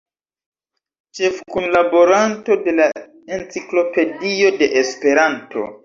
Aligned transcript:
Ĉefkunlaboranto 1.19 2.59
de 2.65 2.75
la 2.81 2.89
Enciklopedio 3.39 4.55
de 4.61 4.75
Esperanto. 4.85 5.73